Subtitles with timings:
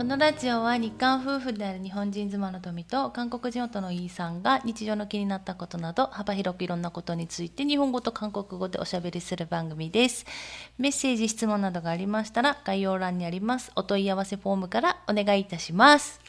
[0.00, 10.26] このラジオは日韓夫婦である日本人妻の富と韓国人夫のイーさんが日常の気になったことなど幅広くいろんなことについて日本語と韓国語でおしゃべりする番組です。
[10.78, 16.20] メッセージ、質問などがありましたら概要欄にありますお問い合わせフォームからお願いいたします。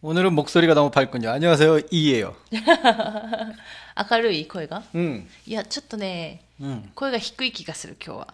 [0.00, 1.30] 오늘은 목소리가 너무 밝군요.
[1.30, 1.80] 안녕하세요.
[1.90, 2.36] 이예요.
[2.52, 5.26] 明るい声が 음.
[5.46, 6.90] いや、ちょっとね、 음.
[6.94, 8.28] 声が低い気がする今日は。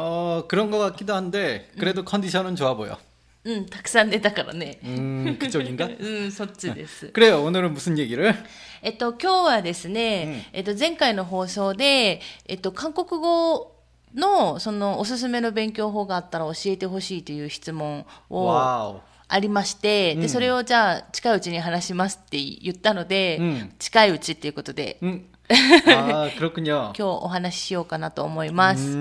[0.00, 2.96] 어, 그런 것 같기도 한데 그래도 컨디션은 좋아 보여.
[3.44, 4.78] うん、たくさん寝たからね。
[4.84, 5.86] 음, 그쪽인가?
[5.98, 7.12] うん、そっちです。
[7.12, 7.42] 그래요.
[7.44, 8.34] 오늘은 무슨 얘기를?
[8.82, 13.74] えっと、今日はですね、えっと、前回の放送で、えっと、韓国語
[14.14, 19.00] の、その、おすすめの勉強法があったら教えてほしいという質問を 와우.
[19.28, 25.26] ありまして、で、それをじゃあ、近いうちに話しますって言ったので、うん近いうちっていうことで、 음.
[25.50, 26.92] 아, 그렇군요.
[26.92, 28.96] 今日お話ししようかなと思います。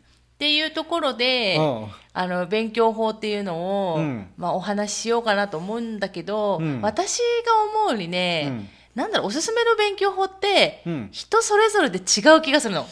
[0.41, 0.47] っ 음.
[0.47, 1.87] ていうところで、 어.
[2.13, 12.01] あの、勉強法っていうのを、うんまあお話ししようかなと思うんだけど、うん私が思うにね、うんなんだろう、おすすめの勉強法って、うん人それぞれで違
[12.37, 12.85] う気がするの。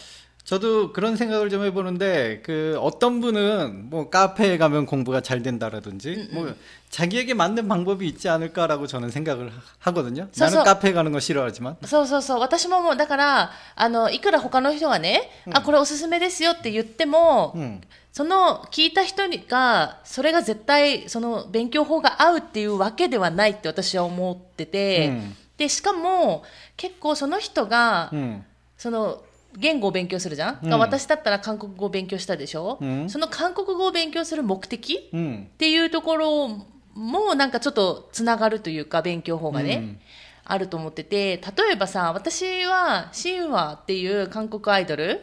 [0.44, 6.52] 저도 그런 생각을 좀 해보는데 그 어떤 분은 뭐 카페에 가면 공부가 잘 된다라든지 뭐
[6.90, 10.28] 자기에게 맞는 방법이 있지 않을까라고 저는 생각을 하- 하거든요.
[10.32, 12.40] 서서- 나는 카페에 가는 거 싫어하지만 そうそうそう。
[12.40, 17.80] 私ももう、だから、あの、いくら他の人がね、あ、これおすすめですよって言っても、 음.
[18.12, 26.42] その聞いた人にが、それが絶対、その勉強法が合うっていうわけではないって私は思ってて、うんで、しかも、
[26.76, 28.42] 結構その人が、 음.
[28.76, 29.22] その、
[29.57, 36.47] 言語を勉強するじゃん、うん、私だったら韓国語を勉強したでしょ、うん、その韓国語を勉強する目的、うん、っていうところ
[36.93, 39.99] もなんかちょっとつながるというか勉強法がね、
[40.43, 45.21] あると思ってて例えばさ私はシンワっていう韓国アイドル？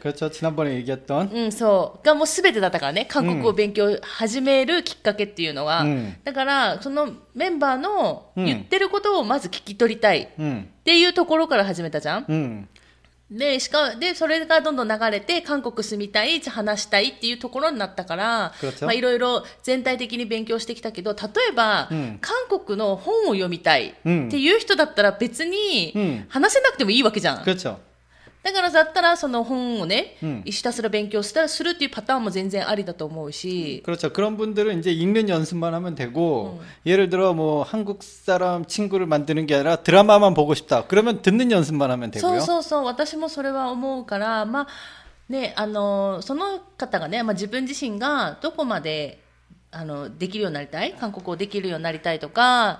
[1.32, 2.06] うんそう。
[2.06, 5.84] がもう全てだったからね韓国を勉強始めるきっかけっていうのは、
[6.22, 10.28] だからそのメンバーの言ってることをまず聞き取りたいっ
[10.84, 12.68] ていうところから始めたじゃん。
[13.30, 27.38] で、しか、で、それがどんどん流れて、韓国住みたい、話したいっていうところになったから、まあいろいろ全体的に勉強してきたけど、例えば、うん、韓国の本を読みたいっていう人だったら別に、話せなくてもいいわけじゃん。
[27.38, 27.76] うん
[28.45, 34.11] だからだったらその本をね、うんひたすら勉強したするっていうパターンも全然ありだと思うし、 그렇죠.
[34.11, 39.53] 그런 분들은 이제 읽는 연습만 하면 되고 예를 들어 뭐 한국 사람 친구를 만드는 게
[39.55, 40.87] 아니라 드라마만 보고 싶다.
[40.87, 42.39] 그러면 듣는 연습만 하면 そう 되고요.
[42.41, 44.67] そうそう、私もそれは思うから、まあ、
[45.31, 49.21] ね、あの、その方がね、まあ自分自身がどこまで、
[49.69, 52.79] あの、できるようになりたい韓国語できるようになりたいとか、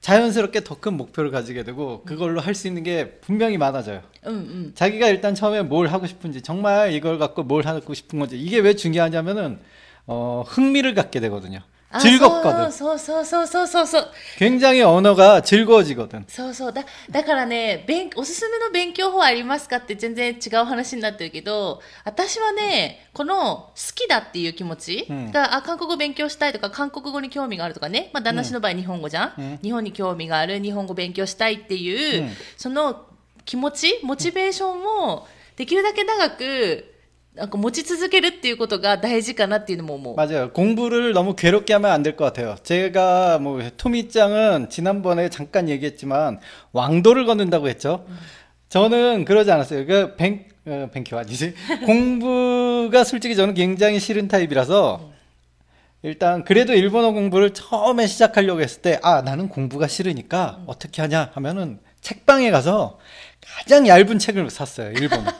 [0.00, 4.02] 자연스럽게 더 큰 목표를 가지게 되고 그걸로 할 수 있는 게 분명히 많아져요.
[4.26, 4.72] 음, 음.
[4.74, 8.74] 자기가 일단 처음에 뭘 하고 싶은지 정말 이걸 갖고 뭘 하고 싶은 건지 이게 왜
[8.74, 9.58] 중요하냐면은
[10.06, 11.60] 어, 흥미를 갖게 되거든요.
[11.95, 12.71] あ 즐겁거든.
[12.71, 14.07] そうそうそうそうそうそう。
[14.39, 16.25] 굉장히 언어가 즐거워지거든.
[16.27, 16.73] そうそう。
[16.73, 33.05] だ、だからね、勉、おすすめの勉強法ありますかって全然違う話になってるけど、私はね、この好きだっていう気持ちうんが、あ、韓国語勉強したいとか、韓国語に興味があるとかね、まあ、旦那氏の場合日本語じゃん、うん日本に興味がある、日本語勉強したいっていう、うんその
[33.45, 35.27] 気持ち、モチベーションを
[35.57, 36.89] できるだけ長く、
[37.37, 40.15] なんか持ち続けるっていうことが大事かなっていうのも思う。
[40.15, 40.51] 맞아요.
[40.53, 42.55] 공부를 너무 괴롭게 하면 안 될 것 같아요.
[42.63, 46.39] 제가 뭐 토미짱은 지난번에 잠깐 얘기했지만
[46.73, 48.05] 왕도를 걷는다고 했죠.
[48.69, 49.85] 저는 그러지 않았어요.
[49.87, 51.55] 그 뱅, 어, 뱅큐 아니지?
[51.85, 55.11] 공부가 솔직히 저는 굉장히 싫은 타입이라서
[56.03, 61.79] 일단 그래도 일본어 공부를 처음에 시작하려고 했을 때 아, 나는 공부가 싫으니까 어떻게 하냐 하면은
[62.01, 62.99] 책방에 가서
[63.65, 64.91] 가장 얇은 책을 샀어요.
[64.91, 65.31] 일본어.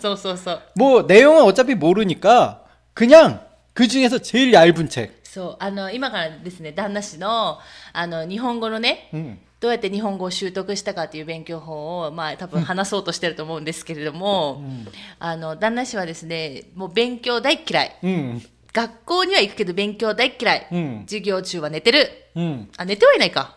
[0.00, 0.62] そうそうそう。
[0.76, 2.64] 뭐 내용은 어차피 모르니까
[2.94, 3.40] 그냥
[3.74, 5.22] 그 중에서 제일 얇은 책.
[5.24, 7.58] そう、あの、今からですね、旦那氏の、
[7.92, 9.38] あの、日本語のね、 음.
[9.60, 14.62] どうやって日本語を習得したかっていう勉強法を、まあ、多分話そうとしてると思うんですけれども、
[15.18, 18.42] あの旦那氏はですねもう勉強大嫌い 음,
[18.74, 22.68] 学校には行くけど勉強大嫌い、 음, 授業中は寝てる 음.
[22.76, 23.56] あ寝てはいないか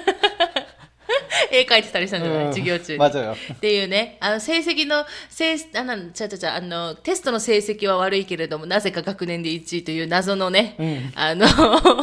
[1.51, 3.05] 絵描いてたりしたんじゃない、うん、授業中に。
[3.53, 11.45] っていうね、あの成績の、せいあなんちゃちゃちゃあの、テストの成績は悪いけれども、なぜか学年で1位という謎のね、うん、あの、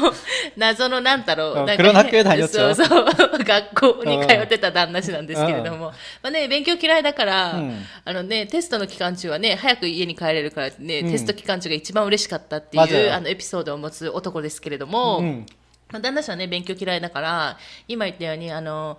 [0.57, 3.05] 謎のなんだろう、なんか、ね、そうそう、
[3.45, 5.93] 学校に通ってた旦那氏なんですけれども、
[6.23, 7.63] まあね、勉強嫌いだから、
[8.05, 15.45] あのね、テストの期間中はね、早く家に帰れるからね、テスト期間中が一番嬉しかったっていう、あの、エピソードを持つ男ですけれども、
[15.93, 18.99] 旦那氏はね、勉強嫌いだから、今言ったように、あの、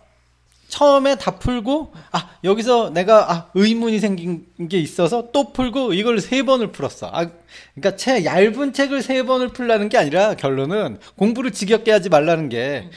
[0.71, 6.43] 처음에 다 풀고 아 여기서 내가 아 의문이 생긴 게 있어서 또 풀고 이걸 세
[6.43, 7.07] 번을 풀었어.
[7.11, 7.29] 아
[7.75, 12.89] 그러니까 책 얇은 책을 세 번을 풀라는 게 아니라 결론은 공부를 지겹게 하지 말라는 게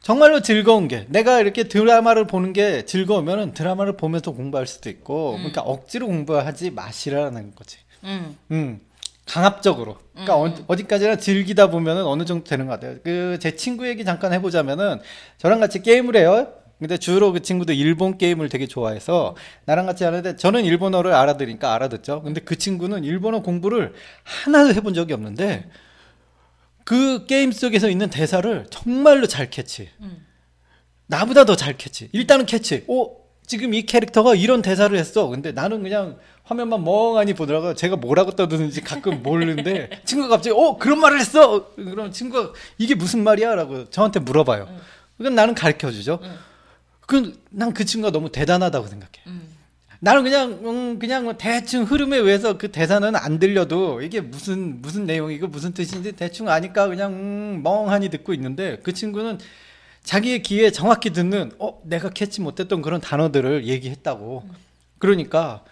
[0.00, 5.60] 정말로 즐거운 게 내가 이렇게 드라마를 보는 게 즐거우면은 드라마를 보면서 공부할 수도 있고 그러니까
[5.60, 7.76] 억지로 공부하지 마시라는 거지.
[8.02, 8.36] うん。
[8.50, 8.80] 음.
[9.26, 9.98] 강압적으로.
[10.12, 12.96] 그러니까 어, 어디까지나 즐기다 보면은 어느 정도 되는 것 같아요.
[13.04, 15.00] 그 제 친구 얘기 잠깐 해보자면은
[15.36, 16.48] 저랑 같이 게임을 해요.
[16.80, 19.36] 근데 주로 그 친구도 일본 게임을 되게 좋아해서
[19.66, 22.22] 나랑 같이 하는데 저는 일본어를 알아들으니까 알아듣죠.
[22.22, 23.92] 근데 그 친구는 일본어 공부를
[24.24, 25.68] 하나도 해본 적이 없는데
[26.84, 29.90] 그 게임 속에서 있는 대사를 정말로 잘 캐치.
[30.00, 30.26] 음.
[31.06, 32.08] 나보다 더 잘 캐치.
[32.12, 32.84] 일단은 캐치.
[32.88, 33.16] 오,
[33.46, 35.28] 지금 이 캐릭터가 이런 대사를 했어.
[35.28, 37.74] 근데 나는 그냥 화면만 멍하니 보더라고요.
[37.74, 41.74] 제가 뭐라고 떠드는지 가끔 모르는데 친구가 갑자기 어 그런 말을 했어.
[41.76, 44.68] 그럼 친구가 이게 무슨 말이야 라고 저한테 물어봐요.
[45.18, 46.18] 그럼 나는 가르쳐 주죠.
[47.10, 49.12] 그난 그 친구가 너무 대단하다고 생각해.
[49.26, 49.60] うん。
[50.02, 55.04] 나는 그냥 음, 그냥 뭐 대충 흐름에 의해서 그 대사는 안 들려도 이게 무슨 무슨
[55.04, 59.38] 내용이고 무슨 뜻인지 대충 아니까 그냥 음, 멍하니 듣고 있는데 그 친구는
[60.02, 64.48] 자기의 귀에 정확히 듣는 어 내가 캐치 못했던 그런 단어들을 얘기했다고.
[64.98, 65.64] 그러니까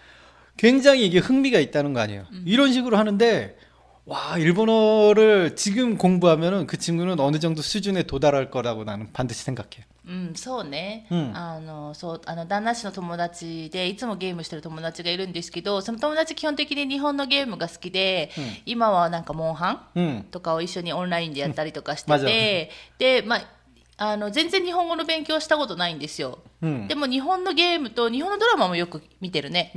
[0.57, 2.25] 굉장히 이게 흥미가 있다는 거 아니에요.
[2.45, 3.57] 이런 식으로 하는데
[4.05, 23.59] 와 일본어를 지금 공부하면은 그 친구는 어느 정도 수준에 도달할 거라고 나는 반드시 생각해 うん、そうね、うん、あのそうあの旦那氏の友達でいつもゲームしてる友達がいるんですけどその友達基本的に日本のゲームが好きで、うん、今はなんかモンハンとかを一緒にオンラインでやったりとかしてて、でまあ
[24.01, 29.71] あの全然日本語の勉強したことないんですよ、うん、でも日本のゲームと日本のドラマもよく見てるね。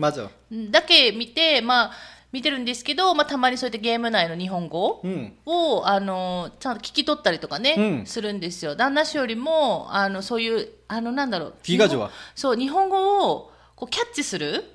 [0.71, 1.93] だけ見てまあ
[2.33, 8.75] 見てるんですけど、まあ、たまにそうやってゲーム内の日本語を、うん、あのちゃんと聞き取ったりとかね、うん、するんですよ。
[8.75, 11.55] 旦那氏よりもあのそういうあのなんだろう
[12.35, 14.71] そう日本語をこうキャッチする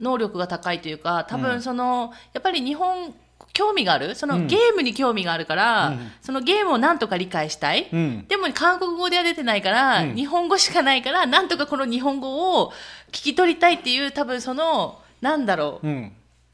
[0.00, 3.14] 能力が高いというか多分その、やっぱり日本
[3.52, 12.70] 興味があるそのゲームに興味があるから、うん、そのゲームをなんとか理解したい、うん、でも韓国語では出てないから、うん、日本語しかないからなんとかこの日本語を
[13.08, 15.86] 聞き取りたいっていう多分そのなんだろう、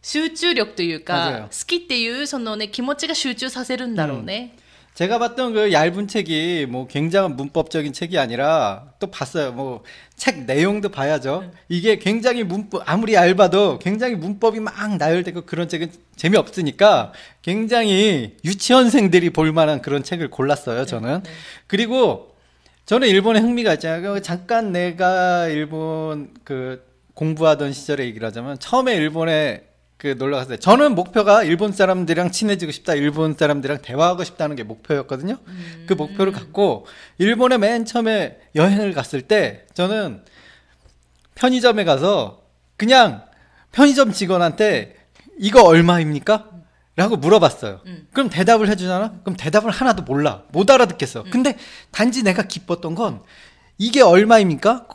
[0.05, 4.55] 集中力という맞아요 か好きっていうそのね気持ちが集中させるんだろうね、
[4.95, 9.51] 제가 봤던 그 얇은 책이 뭐 굉장한 문법적인 책이 아니라 또 봤어요.
[9.53, 9.83] 뭐
[10.21, 11.51] 책 내용도 봐야죠.
[11.67, 19.51] 이게 굉장히 문법 아무리 얇아도 굉장히 문법이 막 나열되고 그런 책은 재미없으니까 굉장히 유치원생들이 볼
[19.51, 21.23] 만한 그런 책을 골랐어요, 저는.
[21.65, 22.35] 그리고
[22.85, 24.13] 저는 일본에 흥미가 있잖아요.
[24.13, 29.64] 그 잠깐 내가 일본 그 공부하던 시절에 얘기를 하자면 처음에 일본에
[29.98, 32.94] 그 놀러 갔을 때 저는 목표가 일본 사람들이랑 친해지고 싶다.
[32.94, 35.38] 일본 사람들이랑 대화하고 싶다는 게 목표였거든요.
[35.86, 36.86] 그 목표를 갖고
[37.18, 40.22] 일본에 맨 처음에 여행을 갔을 때 저는
[41.34, 42.42] 편의점에 가서
[42.76, 43.24] 그냥
[43.72, 44.96] 편의점 직원한테
[45.38, 46.50] 이거 얼마입니까?
[46.96, 47.80] 라고 물어봤어요.
[47.86, 48.08] 음.
[48.12, 49.20] 그럼 대답을 해주잖아?
[49.22, 50.44] 그럼 대답을 하나도 몰라.
[50.50, 51.24] 못 알아듣겠어.
[51.30, 51.58] 근데
[51.90, 53.22] 단지 내가 기뻤던 건
[53.76, 54.86] 이게 얼마입니까?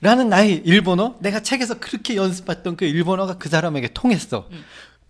[0.00, 1.16] 라는 나의 일본어?
[1.20, 4.48] 내가 책에서 그렇게 연습했던 그 일본어가 그 사람에게 통했어.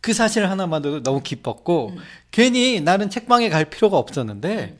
[0.00, 1.92] 그 사실 하나만으로도 너무 기뻤고,
[2.30, 4.78] 괜히 나는 책방에 갈 필요가 없었는데,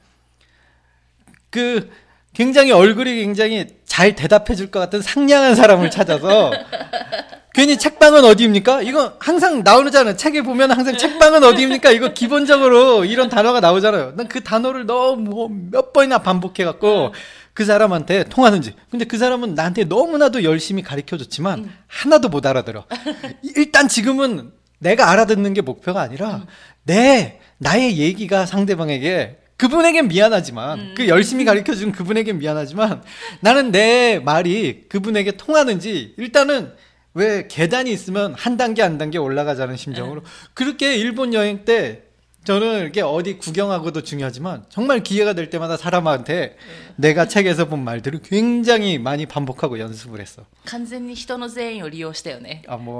[1.51, 1.91] 그
[2.35, 6.53] 굉장히 얼굴이 굉장히 잘 대답해 줄 것 같은 상냥한 사람을 찾아서
[7.55, 8.83] 괜히 책방은 어디입니까?
[8.83, 10.17] 이거 항상 나오잖아요.
[10.17, 11.91] 책에 보면 항상 책방은 어디입니까?
[11.91, 14.13] 이거 기본적으로 이런 단어가 나오잖아요.
[14.17, 17.13] 난 그 단어를 너무 몇 번이나 반복해갖고
[17.59, 18.75] 그 사람한테 통하는지.
[18.89, 22.85] 근데 그 사람은 나한테 너무나도 열심히 가르쳐 줬지만 하나도 못 알아들어.
[23.57, 26.47] 일단 지금은 내가 알아듣는 게 목표가 아니라
[26.85, 33.03] 내 나의 얘기가 상대방에게 그분에겐 미안하지만 그 열심히 가르쳐 준 그분에겐 미안하지만
[33.41, 36.73] 나는 내 말이 그분에게 통하는지 일단은
[37.15, 40.23] 왜 계단이 있으면 한 단계 한 단계 올라가자는 심정으로
[40.55, 42.05] 그렇게 일본 여행 때
[42.48, 46.58] 저는 이렇게 어디 구경하고도 중요하지만 정말 기회가 될 때마다 사람한테
[46.98, 50.46] 내가 책에서 본 말들을 굉장히 많이 반복하고 연습을 했어.
[50.66, 52.64] 完全に人の善意を利用したよね。
[52.68, 53.00] 아 뭐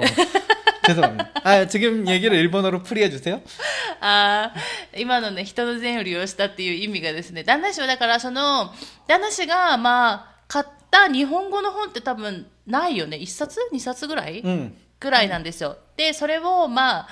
[0.86, 1.30] 죄송합니다.
[1.44, 3.42] 아 지금 얘기를 일본어로 풀이해 주세요.
[4.00, 8.72] あー今のね、人の善意を利用したっていう意味がですね、旦那氏はだからその、
[9.08, 13.18] 旦那氏がまあ、買った日本語の本って多分ないよね。
[13.18, 14.74] 1冊 ?2 冊ぐらい、 응.
[15.00, 15.76] ぐらいなんですよ。
[15.96, 17.08] で、それをまあ、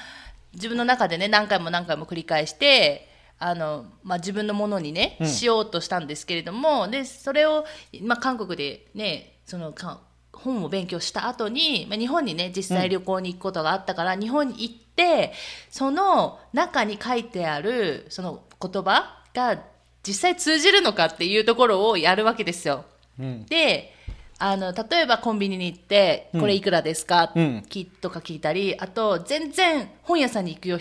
[0.54, 3.08] 自分の中でね、何回も何回も繰り返して、
[3.40, 7.66] あの、まあ自分のものにね、しようとしたんですけれども、で、それを、
[8.02, 10.00] まあ韓国でね、その、か
[10.34, 15.34] 本を勉強した後に、まあ、日本にね、実際旅行に行くことがあったから、日本に行って、
[15.70, 19.60] その中に書いてある、その言葉が
[20.06, 22.86] 実際通じるのかっていうところをやるわけですよ。
[23.20, 23.46] 응.
[23.48, 23.94] で
[24.40, 27.64] あの例えばコンビニに行ってこれいくらですか、うん、
[28.02, 30.80] とか聞いたりあと全然本屋さんに行くよ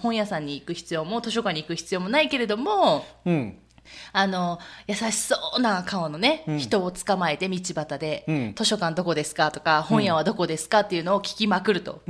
[0.00, 3.58] 本屋さんに行く必要も図書館に行く必要もないけれども、うん、
[4.12, 12.02] あの優しそうな顔のね、うん、人を捕まえて道端で、うん、図書館どこですかとか本屋はどこですかっていうのを聞きまくると、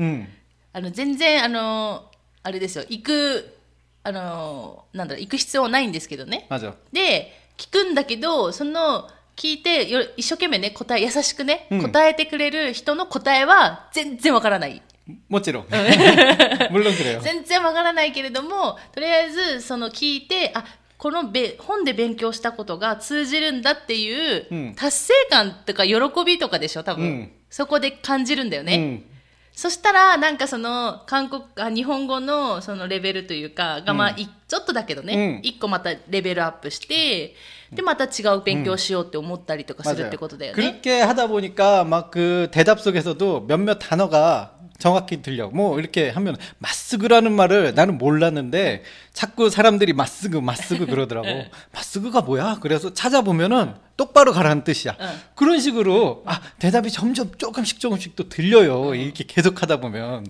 [0.72, 2.10] あの全然あの
[2.42, 2.84] あれですよ。
[2.88, 3.54] 行く
[4.02, 6.48] あのなんだろう行く必要ないんですけどね。
[6.92, 9.08] で聞くんだけどその
[9.40, 14.82] 聞いてよ一生懸命ね答え優しくね、うん、答えてくれる人の答えは全然わからない。
[15.30, 15.66] もちろん。
[15.70, 20.66] 全然わからないけれどもとりあえずその聞いてあ
[20.98, 29.04] このべ本で勉強したことが通じるんだっていう達成感とか喜びとかでしょ多分、うん、そこで感じるんだよね、うん、
[29.52, 37.35] そしたらなんかその韓国あ日本語のそのレベルというかがまあ一 ちょっとだけどね、うん一個またレベルアップして、
[37.71, 40.55] で、また違う勉強しようって思ったりとかするってことだよね。
[40.55, 45.49] 그렇게 하다 보니까 막 그 대답 속에서도 몇몇 단어가 정확히 들려.
[45.49, 48.83] 뭐 이렇게 하면 마스그라는 말을 나는 몰랐는데
[49.13, 51.27] 자꾸 사람들이 마스그 마스그 그러더라고.
[51.71, 52.59] 마스그가 뭐야?
[52.61, 54.97] 그래서 찾아보면은 똑바로 가라는 뜻이야.
[54.99, 55.07] 응.
[55.35, 58.95] 그런 식으로 아 대답이 점점 조금씩 조금씩 또 들려요.
[58.95, 60.25] 이렇게 계속 하다 보면.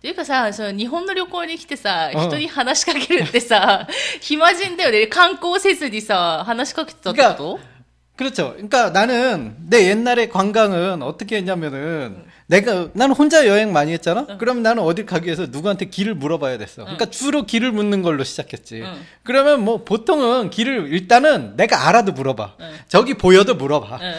[0.00, 3.86] ていうかさ、その日本の旅行に来てさ、うん人に話しかけるってさ、
[4.20, 5.06] 暇人だよね。
[5.06, 7.58] 観光せずにさ、話しかけてたってこと
[8.16, 8.52] 그렇죠.
[8.54, 14.38] 그러니까 나는 내 옛날에 관광은 어떻게 했냐면은 내가 나는 혼자 여행 많이 했잖아.
[14.38, 16.82] 그러면 나는 어딜 가기 위해서 누구한테 길을 물어봐야 됐어.
[16.84, 18.82] 그러니까 주로 길을 묻는 걸로 시작했지.
[18.82, 19.02] 응.
[19.22, 22.54] 그러면 뭐 보통은 길을 일단은 내가 알아도 물어봐.
[22.88, 23.98] 저기 보여도 물어봐.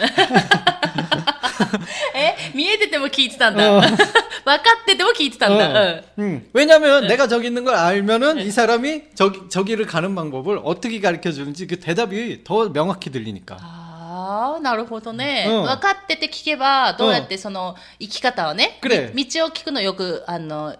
[2.13, 3.81] え見えてても聞いてたんだ。
[4.45, 5.99] 分かってても聞いてたんだ。
[5.99, 6.03] 어.
[6.19, 6.47] 음.
[6.53, 11.67] 왜냐면 내가 저기 있는 걸 알면은 이 사람이 저기 저기를 가는 방법을 어떻게 가르쳐 주는지
[11.67, 13.57] 그 대답이 더 명확히 들리니까.
[13.59, 20.75] ああ、なるほどね、うん分かってて聞けば、どうやってその、生き方をね、 그래 み道を聞くのよく、あの、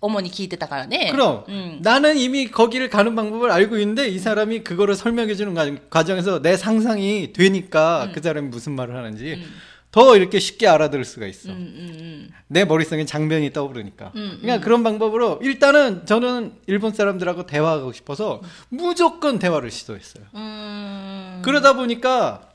[0.00, 1.10] 主に聞いてたからね。
[1.14, 1.78] 그럼 うん。
[1.80, 6.56] 나는 이미 거기를 가는 방법을 알고 있는데 이 사람이 그거를 설명해 주는 과- 과정에서 내
[6.56, 9.42] 상상이 되니까 그 사람이 무슨 말을 하는지
[9.91, 11.49] 더 이렇게 쉽게 알아들을 수가 있어.
[11.49, 12.29] 음, 음, 음.
[12.47, 14.11] 내 머릿속엔 장면이 떠오르니까.
[14.41, 20.25] 그냥 그런 방법으로 일단은 저는 일본 사람들하고 대화하고 싶어서 무조건 대화를 시도했어요.
[21.43, 22.49] 그러다 보니까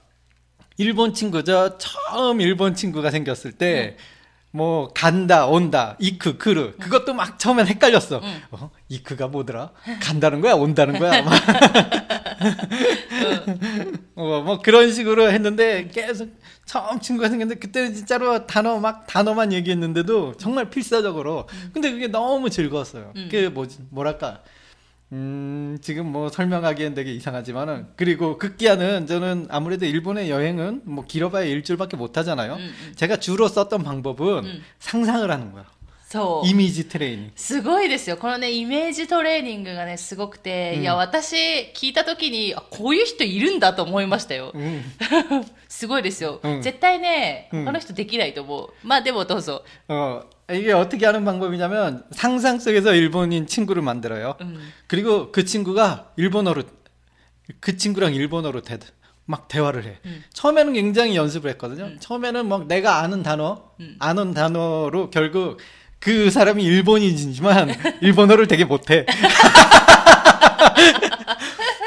[0.77, 1.79] 일본 친구죠.
[1.79, 4.12] 처음 일본 친구가 생겼을 때 음.
[4.55, 8.21] 뭐 간다 온다 이크 크르 그것도 막 처음엔 헷갈렸어.
[8.51, 8.71] 어?
[8.89, 9.71] 이크가 뭐더라?
[10.01, 11.23] 간다는 거야 온다는 거야?
[11.23, 11.33] 막.
[14.15, 16.29] 어, 뭐 그런 식으로 했는데 계속
[16.67, 23.13] 처음 친구가 생겼는데 그때는 진짜로 단어 막 단어만 얘기했는데도 정말 필사적으로 근데 그게 너무 즐거웠어요.
[23.15, 24.43] 그게 뭐지 뭐랄까
[25.14, 31.96] 음, 지금 뭐 설명하기엔 되게 이상하지만은, 그리고 극기야는 저는 아무래도 일본의 여행은 뭐 길어봐야 일주일밖에
[31.96, 32.58] 못 하잖아요.
[32.96, 35.66] 제가 주로 썼던 방법은 상상을 하는 거야.
[36.10, 36.48] そう。
[36.48, 37.32] 이미지 트레이닝.
[37.36, 38.16] すごいですよ。
[38.18, 41.36] このね、イメージトレーニングがね、すごくて、いや、私、
[41.74, 44.54] 聞いたときに、あ、こういう人いるんだと思いましたよ。
[44.56, 44.82] 음,
[45.68, 46.40] すごいですよ。
[46.42, 48.70] うん絶対ね、うん他の人できないと思う。
[48.84, 49.64] まあ、でもどうぞ。
[49.90, 54.37] 어, 이게 어떻게 하는 방법이냐면, 상상 속에서 일본인 친구를 만들어요.
[54.41, 54.59] うん。
[54.87, 56.65] 그리고 그 친구가 일본어로,
[57.61, 58.79] 그 친구랑 일본어로 대,
[59.25, 59.99] 막 대화를 해.
[60.33, 61.91] 처음에는 굉장히 연습을 했거든요.
[62.01, 65.59] 처음에는 막 내가 아는 단어, 아는 단어로 결국
[66.01, 67.73] 그 사람이 일본인이지만
[68.03, 69.07] 일본어를 되게 못해.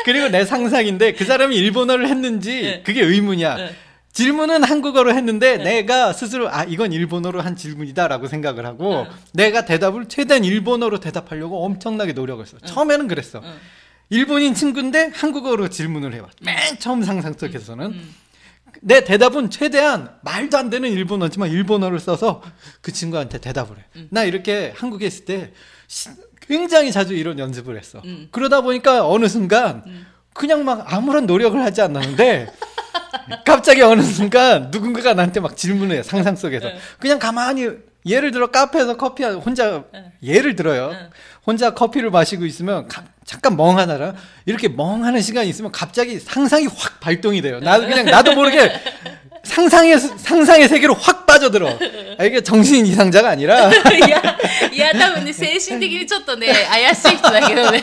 [0.06, 2.84] 그리고 내 상상인데 그 사람이 일본어를 했는지 네.
[2.84, 3.56] 그게 의문이야.
[3.56, 3.76] 네.
[4.16, 9.10] 질문은 한국어로 했는데 내가 스스로 아 이건 일본어로 한 질문이다라고 생각을 하고 네.
[9.34, 12.58] 내가 대답을 최대한 일본어로 대답하려고 엄청나게 노력을 했어.
[12.60, 13.42] 처음에는 그랬어.
[13.44, 13.54] 응.
[14.10, 16.30] 일본인 친구인데 한국어로 질문을 해봐.
[16.44, 18.16] 맨 처음 상상 속에서는 음.
[18.80, 22.42] 내 대답은 최대한 말도 안 되는 일본어지만 일본어를 써서
[22.80, 23.84] 그 친구한테 대답을 해.
[23.98, 24.08] 음.
[24.12, 25.52] 나 이렇게 한국에 있을 때
[25.88, 26.08] 시-
[26.40, 28.02] 굉장히 자주 이런 연습을 했어.
[28.06, 28.30] 음.
[28.32, 29.84] 그러다 보니까 어느 순간
[30.32, 32.48] 그냥 막 아무런 노력을 하지 않았는데
[33.45, 36.79] 갑자기 어느 순간 누군가가 나한테 막 질문해 상상 속에서 네.
[36.99, 37.69] 그냥 가만히
[38.07, 40.13] 예를 들어 카페에서 커피 한- 혼자 네.
[40.23, 40.97] 예를 들어요 네.
[41.47, 44.15] 혼자 커피를 마시고 있으면 가- 잠깐 멍하잖아
[44.47, 48.73] 이렇게 멍하는 시간이 있으면 갑자기 상상이 확 발동이 돼요 나도 그냥 나도 모르게
[49.45, 51.79] 상상의 상상의 세계로 확 빠져들어
[52.19, 54.37] 아, 이게 정신 이상자가 아니라 いや、
[54.73, 57.83] いや、多分ね、精神的にちょっとね、怪しい人だけどね。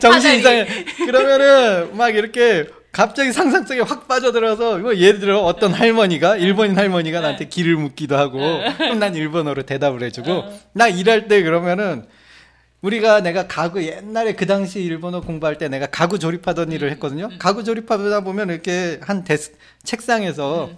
[0.00, 5.39] 정신 か 이상해 なり 그러면은 막 이렇게 갑자기 상상 속에 확 빠져들어서 뭐 예를 들어
[5.41, 8.39] 어떤 할머니가 일본인 할머니가 나한테 길을 묻기도 하고
[8.77, 10.43] 그럼 난 일본어로 대답을 해주고
[10.73, 12.05] 나 일할 때 그러면은
[12.81, 17.29] 우리가 내가 가구 옛날에 그 당시 일본어 공부할 때 내가 가구 조립하던 일을 했거든요.
[17.37, 20.71] 가구 조립하다 보면 이렇게 한 데스 책상에서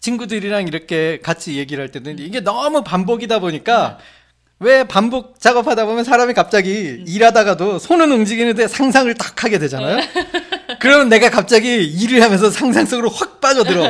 [0.00, 3.98] 친구들이랑 이렇게 같이 얘기를 할 때는 이게 너무 반복이다 보니까
[4.60, 9.98] 왜 반복 작업하다 보면 사람이 갑자기 일하다가도 손은 움직이는데 상상을 딱 하게 되잖아요.
[10.82, 13.84] 그러면 내가 갑자기 일을 하면서 상상 속으로 확 빠져들어.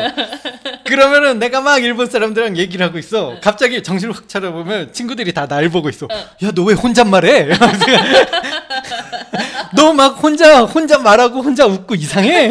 [0.84, 3.36] 그러면은 내가 막 일본 사람들이랑 얘기를 하고 있어.
[3.42, 6.06] 갑자기 정신을 확 차려보면 친구들이 다 날 보고 있어.
[6.42, 7.48] 야, 너 왜 혼잣말해?
[9.74, 12.50] 너 막 혼자, 혼자 말하고 혼자 웃고 이상해?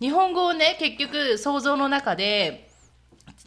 [0.00, 2.65] 日本語をね結局想像の中で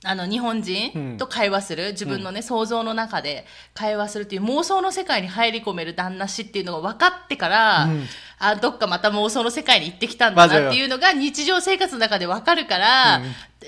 [0.03, 8.05] あの日本人と会話する、自分のね、想像の中で会話するっていう妄想の世界に入り込める旦那氏っていうのが分かってから、うん。
[8.41, 13.21] あどっかまた妄想の世界に行ってきたんだなっていうのが日常生活の中で分かるから、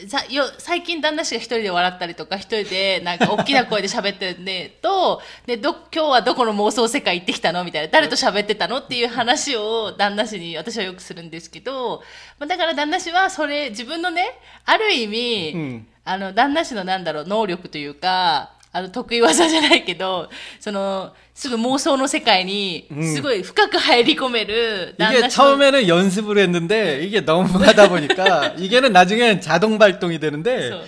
[0.07, 12.01] さよ最近旦那氏が一人で笑ったりとか一人でなんか大きな声で喋ってるんでとでど今日はどこの妄想世界行ってきたのみたいな誰と喋ってたのっていう話を旦那氏に私はよくするんですけど、
[12.39, 20.28] まあ、だから旦那氏はそれ自分のねある意味、うん あの旦那氏のなんだろう能力というかあの得意技じゃないけど
[20.60, 30.80] そのすぐ妄想の世界にすごい深く入り込める旦 이게 那氏の 처음에는 연습을 했는데 이게 너무 하다 보니까 이게는 나중엔 자동 발동이 되는데 そう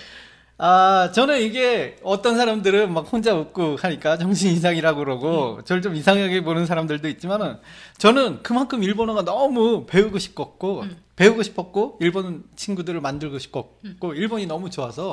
[0.61, 6.41] 아, 저는 이게 어떤 사람들은 막 혼자 웃고 하니까 정신 이상이라고 그러고 저를 좀 이상하게
[6.41, 7.55] 보는 사람들도 있지만은
[7.97, 10.83] 저는 그만큼 일본어가 너무 배우고 싶었고
[11.16, 15.12] 배우고 싶었고 일본 친구들을 만들고 싶었고 일본이 너무 좋아서.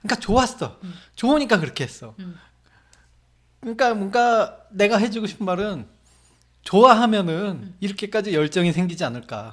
[0.00, 0.80] 그러니까 좋았어.
[1.14, 2.14] 좋으니까 그렇게 했어.
[3.60, 5.86] 그러니까 뭔가 내가 해주고 싶은 말은
[6.62, 9.52] 좋아하면은 이렇게까지 열정이 생기지 않을까.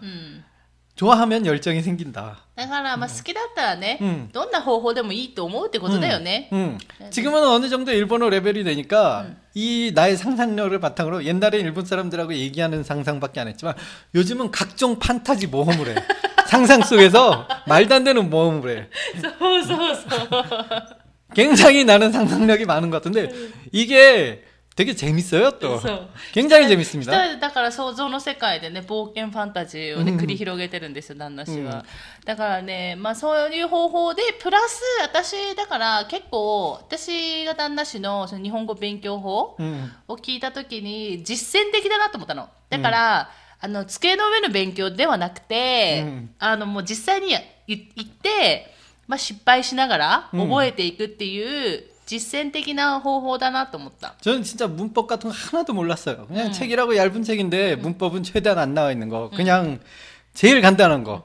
[0.99, 2.37] うん 좋아하면 열정이 생긴다.
[2.55, 6.49] だから、まあ、好きだったらね、うんどんな方法でもいいと思うってことだよね。
[6.53, 6.79] 음.
[7.11, 13.41] 지금은 어느 정도 일본어 레벨이 되니까 이 나의 상상력을 바탕으로 옛날에 일본 사람들하고 얘기하는 상상밖에
[13.41, 13.75] 안 했지만
[14.15, 15.95] 요즘은 각종 판타지 모험을 해.
[16.47, 18.89] 상상 속에서 말도 안 되는 모험을 해.
[19.21, 19.29] そ
[19.61, 20.29] うそうそう。
[21.35, 23.33] 굉장히 나는 상상력이 많은 것 같은데
[23.73, 24.45] 이게
[24.79, 25.79] 되게 재밌어요 또.
[25.79, 26.09] そう。
[26.33, 27.13] 굉장히 一 재밌습니다.
[27.13, 31.85] 人だから想像の世界でね冒険ファンタジーをね繰り広げてるんですよ旦那氏は、
[32.25, 39.91] だからねまあそういう方法でプラス私だから結構私が旦那氏のその日本語勉強法 음.
[40.09, 43.31] を聞いた時に実践的だなと思ったのだから、
[43.61, 48.75] あの机の上の勉強ではなくて、うんあのもう実際にやい行って、
[49.07, 56.27] まあ、失敗しながら覚えていくっていう 実践的な方法だなと思った、 저는 진짜 문법 같은 거 하나도 몰랐어요.
[56.27, 59.31] 그냥 책이라고 얇은 책인데 문법은 최대한 안 나와 있는 거.
[59.31, 59.81] 그냥
[60.35, 61.25] 제일 간단한 거.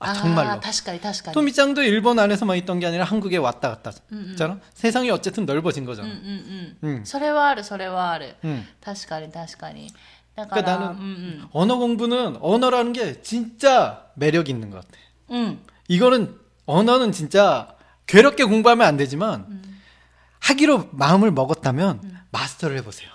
[0.00, 0.50] 아, あ 정말로.
[0.50, 4.60] ー確かに確かに 토미짱도 일본 안에서만 있던 게 아니라 한국에 왔다 갔다 음, 했잖아.
[4.74, 6.08] 세상이 어쨌든 넓어진 うんう 거잖아.
[6.08, 8.64] んうん、うんそれはあるそれはある 음.
[8.80, 9.92] 確かに確かに
[10.36, 14.98] だから 그러니까 나는 うん 언어 공부는 언어라는 게 진짜 매력 있는 것 같아.
[15.30, 17.74] うんうん 이거는 언어는 진짜
[18.06, 19.80] 괴롭게 공부하면 안 되지만 음.
[20.40, 23.10] 하기로 마음을 먹었다면 마스터를 해보세요.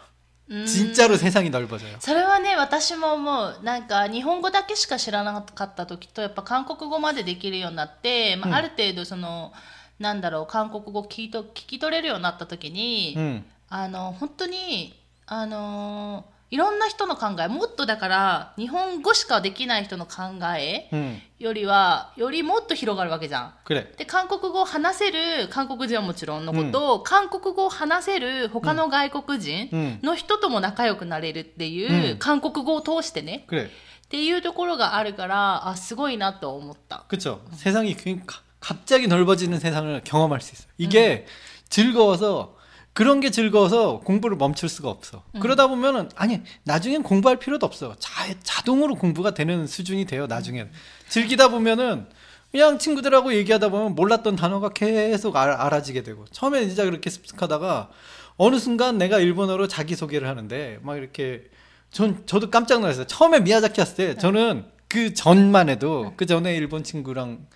[0.49, 1.95] うん 진짜로 세상이 넓어져요.
[1.99, 9.53] それはね私も思うなんか日本語だけしか知らなかった時とやっぱ韓国語までできるようになって、まあうんある程度その
[9.99, 13.43] なんだろう韓国語聞いと聞き取れるようになった時に、 음.
[13.69, 20.23] あの本当にあの いろんな人の考えもっとだから日本語しかできない人の考
[20.55, 21.19] え 음.
[21.39, 23.53] よりはよりもっと広がるわけじゃん。
[23.65, 23.87] 그래.
[23.97, 29.99] で韓国語を話せる韓国人はもちろんのこと、韓国語を話せる他の外国人 음.
[30.03, 33.65] の人とも仲良くなれるっていう、うん韓国語を通してね 그래.
[33.65, 37.05] っていうところがあるからあすごいなと思った。
[37.07, 37.41] 그쵸.
[37.53, 40.67] 세상이 그- 가- 갑자기 넓어지는 세상을 경험할 수 있어요.
[40.77, 41.25] 이게
[41.69, 42.55] 즐거워서
[42.98, 45.22] 그런 게 즐거워서 공부를 멈출 수가 없어.
[45.38, 47.94] 그러다 보면은 아니 나중엔 공부할 필요도 없어.
[48.00, 50.26] 자, 자동으로 공부가 되는 수준이 돼요.
[50.26, 50.68] 나중엔
[51.08, 52.08] 즐기다 보면은
[52.50, 57.88] 그냥 친구들하고 얘기하다 보면 몰랐던 단어가 계속 알, 알아지게 되고 처음에 진짜 그렇게 습득하다가
[58.36, 61.44] 어느 순간 내가 일본어로 자기 소개를 하는데 막 이렇게
[61.92, 63.06] 전 저도 깜짝 놀랐어요.
[63.06, 67.46] 처음에 미야자키 했을 때 저는 그 전만 해도 그 전에 일본 친구랑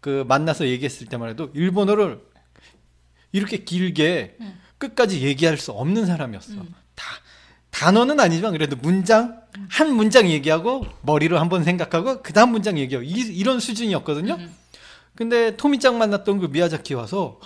[0.00, 2.20] 그 만나서 얘기했을 때만 해도 일본어를
[3.32, 4.65] 이렇게 길게 음.
[4.78, 6.52] 끝까지 얘기할 수 없는 사람이었어.
[6.94, 7.04] 다
[7.70, 13.04] 단어는 아니지만 그래도 문장 한 문장 얘기하고 머리로 한 번 생각하고 그 다음 문장 얘기하고
[13.04, 14.34] 이, 이런 수준이었거든요.
[14.34, 14.54] 음.
[15.14, 17.40] 근데 토미짱 만났던 그 미야자키 와서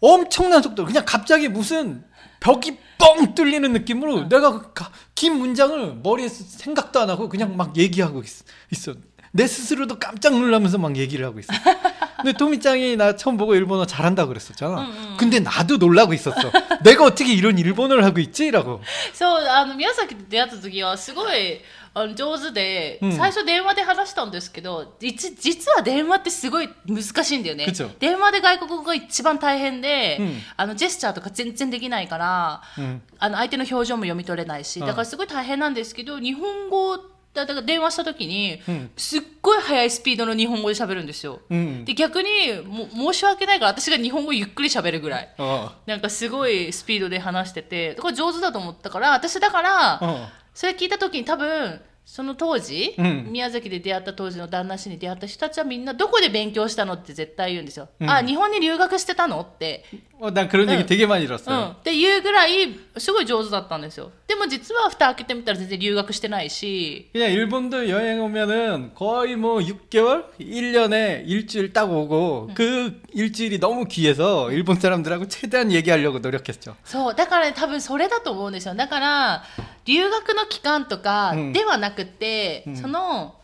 [0.00, 2.04] 엄청난 속도로 그냥 갑자기 무슨
[2.40, 7.76] 벽이 뻥 뚫리는 느낌으로 내가 그 가- 긴 문장을 머리에 생각도 안 하고 그냥 막
[7.76, 8.26] 얘기하고 있,
[8.70, 8.94] 있어.
[9.32, 11.52] 내 스스로도 깜짝 놀라면서 막 얘기를 하고 있어.
[12.17, 14.81] 근데 토미짱이 나 처음 보고 일본어 잘한다 그랬었잖아.
[14.81, 15.17] 응, 응.
[15.17, 16.51] 근데 나도 놀라고 있었어.
[16.83, 18.81] 내가 어떻게 이런 일본어를 하고 있지라고.
[19.13, 21.61] そうあの宮崎と出会った時はすごい
[21.93, 33.01] あの上手で、うん最初電話で話したんですけどいち実は電話ってすごい難しいんだよね 그쵸 電話で外国語が一番大変で、うんあのジェスチャーとか全然できないから、 응.
[33.17, 41.39] あの相手の表情も読み取れないしうんだからすごい大変なんですけど、日本語だ だから電話した時に、うんすっごい速いスピードの日本語で喋るんですよ。
[41.51, 41.85] 응.
[41.85, 42.29] で逆に
[42.65, 45.29] も申し訳ないから私が日本語ゆっくり喋るぐらい。
[45.37, 45.69] 어.
[45.85, 50.27] なんかすごいスピードで話してて、これ上手だと思ったから、私だから、 어.
[50.55, 57.87] それ聞いた時に多分、その当時、うん宮崎で出会った当時の旦那氏に出会った人たちはみんなどこで勉強したのって絶対言うんですよ。
[58.01, 59.85] うんあ、日本に留学してたのって。
[60.19, 60.85] 어, 난 그런 얘기 응.
[60.87, 61.37] 되게 많이 うん。
[61.37, 61.75] 들었어요.
[61.79, 64.11] っていうぐらい、すごい上手だったんですよ。
[64.33, 70.25] でも実は蓋開けてみたら全然留学してないし、 그냥 일본도 여행 오면은 거의 뭐 6개월?
[70.39, 76.75] 1년에 일주일 딱 오고 그 일주일이 너무 귀해서 일본 사람들하고 최대한 얘기하려고 노력했죠.
[76.83, 78.75] そう、だからね、多分それだと思うんですよ。
[78.75, 79.43] だから、
[79.85, 83.35] 留学の期間とかうんではなくて、うんその、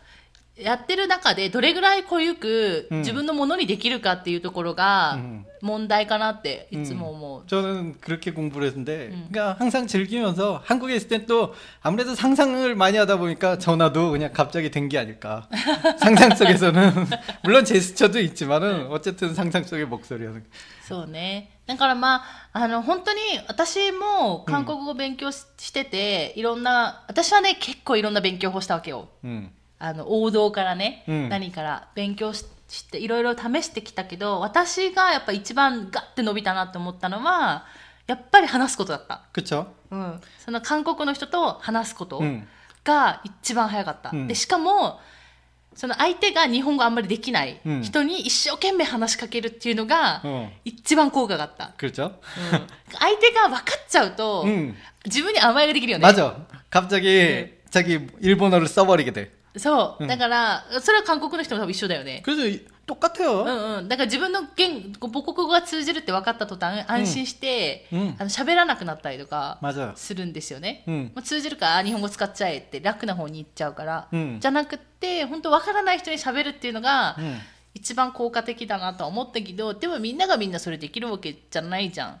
[0.60, 7.46] やってる中でどれぐらい濃ゆくうん自分のものにできるかっていうところがうん問題かなっていつも思う。
[7.46, 9.28] 저는 그렇게 공부를 했는데, 음.
[9.30, 14.70] 그러니까 항상 즐기면서 한국에 있을 땐 또 아무래도 상상을 많이 하다 보니까 전화도 그냥 갑자기
[14.70, 15.48] 된 게 아닐까.
[15.98, 16.92] 상상 속에서는
[17.42, 20.44] 물론 제스처도 있지만은 어쨌든 상상 속의 목소리였는.
[20.86, 21.50] そうね。
[21.66, 29.08] だからまあ、あの、本当に私も韓国語勉強し,、してて、いろんな、私はね、結構いろんな勉強をしたわけよ。
[29.24, 29.50] 음.
[29.80, 37.64] あの王道からね、うん何から勉強ししていろいろ試してきたけど私がやっぱ一番ガッて伸びたなって思ったのは
[38.08, 39.66] やっぱり話すことだった、 그쵸?
[39.92, 42.48] うん、その韓国の人と話すことうん
[42.82, 44.98] が一番早かった、うんでしかも
[45.76, 50.48] その相手が日本語あんまりできないうん人に一生懸命話しかけるっていうのが 어.
[50.64, 52.06] 一番効果があった、 그렇죠?
[52.06, 52.12] うん
[52.98, 54.74] 相手が分かっちゃうと、 음.
[55.04, 56.34] 自分に甘えができるよね 맞아.
[56.70, 59.30] 갑자기 자기 일본어를 써버리게 돼.
[59.56, 60.06] そう。
[60.06, 62.20] だから、それは韓国の人も多分一緒だよね。
[62.24, 63.42] 그래서 이- 똑같아요.
[63.42, 63.88] うんうん。
[63.88, 69.92] だから自分の言語母国語が通じるって分かった途端、安心して、うんあの喋らなくなったりとか 맞아요.
[69.96, 70.84] するんですよね。
[70.86, 77.38] うんまあ、通じるからあ日本語使っちゃえって楽な方に行っちゃうから、うんじゃなくって本当分からない人に喋るっていうのが、 음.
[77.74, 82.20] 一番効果的だなとは思ったけどでもみんながみんなそれできるわけじゃないじゃん。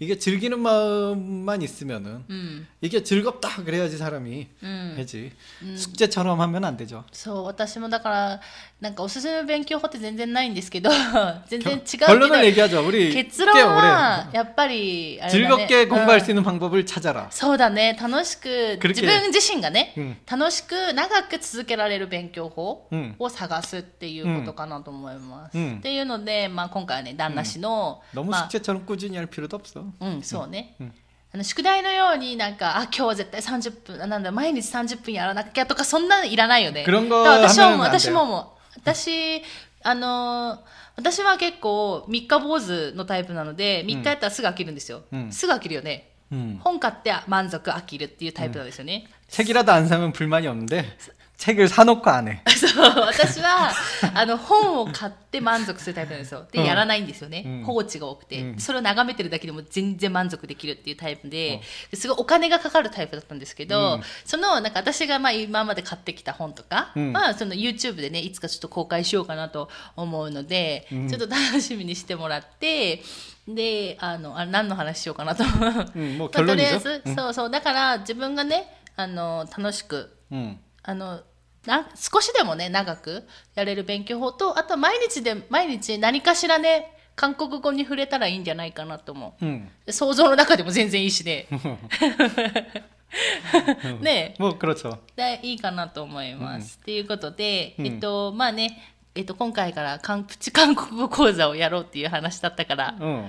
[0.00, 5.32] 이게 즐기는 마음만 있으면은 うん、 이게 즐겁다 그래야지 사람이 うん、 되지.
[5.76, 7.04] 숙제처럼 하면 안 되죠.
[7.12, 8.40] そう私もだから
[8.80, 10.90] なんかおすすめ勉強法って全然ないんですけど
[11.48, 12.86] 全然違うけど 결론을 얘기하죠.
[12.86, 17.28] 우리 結論 꽤 は 오래 やっぱりあれだね 즐겁게 うん 공부할 수 있는 방법을 찾아라.
[17.30, 25.56] そうだね楽しく 그렇게 自分自身がね、うん楽しく長く続けられる勉強法うんを探すっていうことかなと思います。
[25.56, 29.84] うんっていうので、まあ、今回はね旦那氏の、 너무 まあ 숙제처럼 꾸준히 할 필요도 없어.
[30.00, 30.92] うん、そうね、うん
[31.34, 36.84] あの宿題のようになんかあ今日は絶対30分あなんだ毎日30分やらなきゃとかそんなのいらないよね。
[36.86, 39.42] 그런 거 だから私は思う 하면 안 私も思う私
[39.82, 40.58] あのー
[40.96, 46.58] 私は結構三日坊主のタイプなので3日やったらすぐ飽きるんですよ、うんすぐ飽きるよね 음.
[46.62, 50.96] 本買って満足飽きるっていうタイプなんですよね、 책이라도 안 사면 불만이 없는데
[51.40, 52.40] 책을 사놓고 안 해.
[52.48, 53.70] そう私は
[54.14, 61.60] あの本を買って満足するタイプなんですよで、うんやらないんですよね、うん放置が多くて、うんそれを眺めてるだけでも全然満足できるっていうタイプで、
[61.92, 73.02] すごいお金がかかるタイプだったんですけど、うんそのなんか私がまあ今まで買ってきた本とか、うんまあその YouTube でねいつかちょっと公開しようかなと思うので、うんちょっと楽しみにしてもらって
[73.46, 75.58] であのあ何の話しようかなと思う。
[75.94, 76.80] 음, 뭐 まあとりあえ 결론이죠.
[76.80, 80.56] ず、そうそうだから自分がねあの楽しく 음.
[80.88, 81.20] あの
[81.66, 89.68] な少しでもね長くやれる勉強法とあと毎日で毎日何かしらね韓国語に触れたらいいんじゃないかなと思 음.
[89.86, 91.48] う想像の中でも全然いいしね
[94.00, 94.98] ね 뭐 그렇죠.
[95.16, 96.78] でいいかなと思います。
[96.78, 103.28] と、いうことで、うんえっとまあねえっと、今回から韓プチ韓国語講座をやろうっていう話だったから、 어.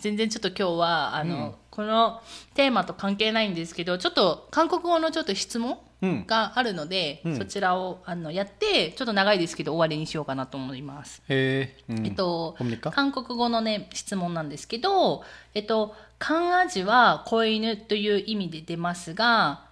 [0.00, 2.20] 全然ちょっと今日はあの、うんこの
[2.54, 5.91] テーマと関係ないんですけどちょっと韓国語のちょっと質問 음.
[6.27, 11.21] があるので、うん、そちらをあのやってちょっと長いですけど終わりにしようかなと思います。
[11.29, 11.75] え
[12.09, 12.55] っと
[12.91, 19.65] 韓国語のね質問なんですけど、えっと漢アジは子犬という意味で出ますが、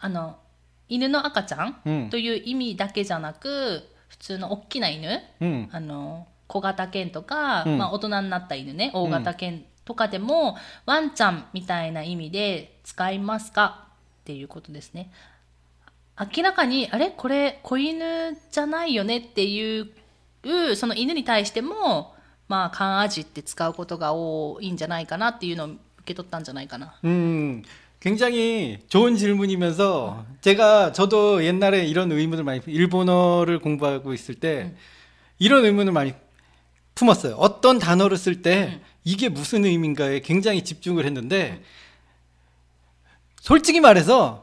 [0.00, 0.36] あの
[0.88, 5.22] 犬の赤ちゃんという意味だけじゃなく、普通の大きな犬、
[5.72, 10.56] あの小型犬とか、まあ大人になった犬ね大型犬、とかでも
[10.86, 13.88] ワンちゃんみたいな意味で使いますか？
[14.22, 15.10] っていうことですね。
[16.19, 19.89] 明らかにあれこれ子犬じゃないよねっていう
[20.75, 22.13] その犬に対しても
[22.47, 27.63] まあ漢アジって使うことが多いんじゃないかなっていうのを受け取ったんじゃないかな 음,
[27.99, 34.73] 굉장히 좋은 질문이면서 제가 저도 옛날에 이런 의문을 많이 일본어를 공부하고 있을 때
[35.37, 36.13] 이런 의문을 많이
[36.95, 37.35] 품었어요.
[37.35, 41.61] 어떤 단어를 쓸 때 이게 무슨 의미인가에 굉장히 집중을 했는데
[43.41, 44.42] 솔직히 말해서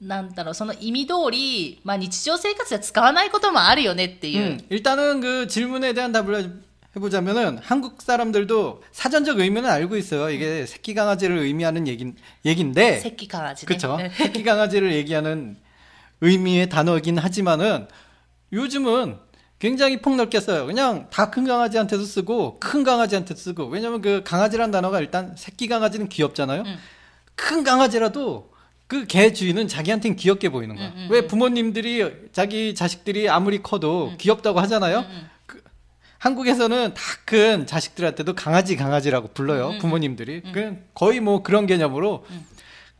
[0.00, 6.62] なんだろうその意味通り、まあ、日常生活では使わないこともあるよねっていう、 음, 일단은 그 질문에 대한 답을
[6.96, 10.30] 해보자면은 한국 사람들도 사전적 의미는 알고 있어요.
[10.30, 13.96] 이게 새끼 강아지를 의미하는 얘긴 얘긴데, 石器漢アジね 그렇죠?
[13.96, 15.56] ね 새끼 강아지를 얘기하는
[16.20, 17.88] 의미의 단어이긴 하지만은
[18.52, 19.18] 요즘은
[19.58, 20.66] 굉장히 폭넓게 써요.
[20.66, 26.08] 그냥 다 큰 강아지한테도 쓰고 큰 강아지한테도 쓰고 왜냐면 그 강아지란 단어가 일단 새끼 강아지는
[26.08, 26.62] 귀엽잖아요.
[26.62, 26.76] 음.
[27.34, 28.52] 큰 강아지라도
[28.89, 30.87] 그 개 주인은 자기한테는 귀엽게 보이는 거야.
[30.87, 35.05] 음, 음, 왜 부모님들이 자기 자식들이 아무리 커도 귀엽다고 하잖아요.
[35.07, 35.61] 음, 그
[36.17, 39.67] 한국에서는 다 큰 자식들한테도 강아지 강아지라고 불러요.
[39.69, 40.41] 음, 음, 부모님들이.
[40.51, 42.25] 그 거의 뭐 그런 개념으로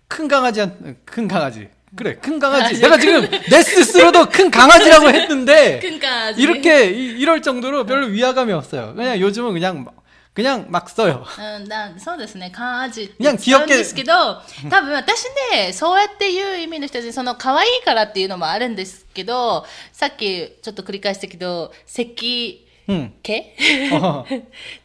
[0.08, 2.80] 큰 강아지한 큰 강아지 그래, 큰 강아지.
[2.80, 8.94] 내가 지금 내 스스로도 큰 강아지라고 했는데 그러니까 이렇게 이, 럴 정도로 별로 위화감이 없어요.
[8.96, 9.88] 그냥 요즘은 그냥
[10.39, 11.25] 그냥 막 써요.
[11.39, 14.13] うん、だそうですね、カンアジっていや使うんですけど、
[14.69, 23.13] 多分私ね、そうやっていう意味の人たち、その可愛いからっていうのもあるんですけど、さっきちょっと繰り返したけど、石 응.
[23.23, 23.57] 系
[23.93, 24.27] 어, っ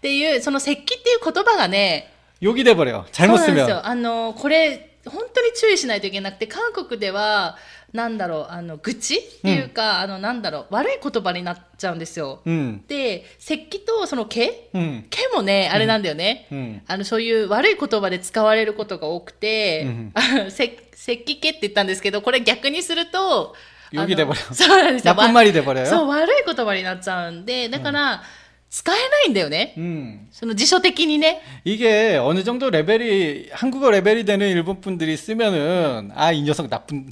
[0.02, 3.04] ていう、その石器っていう言葉がね、 욕이 돼 버려.
[3.04, 3.78] そう 잘못 なんですよ。
[3.78, 3.86] 쓰면.
[3.88, 7.58] あの、これ、本当に注意しないといけなくて、韓国では、
[7.94, 12.42] なんだろう、あの、愚痴っていうか、あの、なんだろう、悪い言葉になっちゃうんですよ。
[12.46, 12.82] 응.
[12.88, 15.06] で、石器とその毛 응.
[15.10, 16.48] 毛もね、あれなんだよね。
[16.52, 23.56] うんあの、そういう悪い言葉で使われることが多くて、うんあの石石器毛って言ったんですけど、これ逆にすると、
[23.92, 24.36] あの욕이 돼버려.
[24.54, 25.14] そうなんですよ。
[25.16, 25.86] 나쁜 말이 돼버려요.
[25.88, 28.22] そう、悪い言葉になっちゃうんで、だから、
[28.70, 29.74] 使えないんだよね。
[29.80, 30.28] 음.
[30.32, 31.42] その辞書的にね。
[31.66, 37.12] 이게 어느 정도 레벨이 한국어 레벨이 되는 일본 분들이 쓰면은 아 이 녀석 나쁜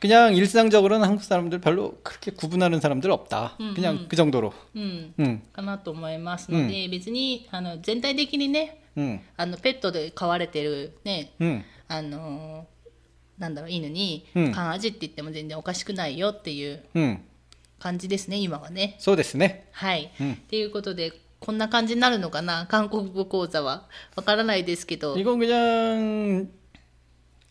[0.00, 3.56] 그냥 일상적으로는 한국 사람들 별로 그렇게 구분하는 사람들 없다.
[3.74, 4.52] 그냥 그 정도로.
[4.76, 5.14] うん。
[5.18, 5.42] 음.
[5.52, 9.20] かなと思いますので、別に、あの、全体的にね、 음.
[9.38, 11.62] あの、ペットで飼われてるね、 음.
[11.88, 12.74] あのー
[13.40, 17.18] なんだろう、犬に、うん漢アジって言っても全然おかしくないよっていう 음.
[17.78, 18.96] 感じですね、今はね。
[18.98, 20.12] そうですね.はい。
[20.20, 23.88] うんっていうことで、こんな感じになるのかな韓国語講座は。
[24.16, 25.16] わからないですけど。
[25.16, 26.48] 이건 그냥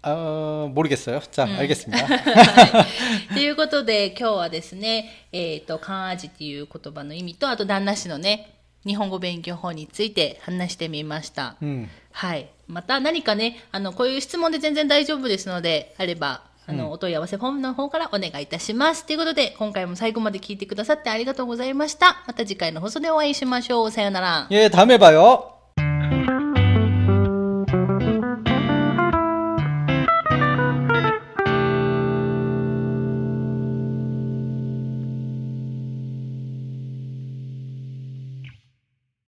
[0.08, 1.22] 어, 모르겠어요.
[1.32, 2.06] 자, 알겠습니다.
[2.06, 2.86] は
[3.32, 3.34] い。
[3.34, 8.54] ということで、今日はですね、えっ、と、漢アジっていう言葉の意味と、あと旦那氏のね、
[8.86, 11.56] 日本語勉強法について話してみました。
[11.62, 11.88] 음.
[12.12, 12.50] はい。
[12.68, 19.06] また何かね、あの、こういう質問で全然大丈夫ですので、あれば、あの、お問い合わせフォームの方からお願いいたします。
[19.06, 22.24] ということで、今回も最後まで聞いてくださってありがとうございました。
[22.28, 23.92] また次回の放送でお会いしましょう。
[23.92, 24.48] さようなら。
[24.52, 25.57] 예, 다음에 봐요.